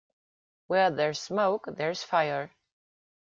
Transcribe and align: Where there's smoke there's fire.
Where 0.65 0.89
there's 0.89 1.19
smoke 1.21 1.65
there's 1.69 2.01
fire. 2.01 2.55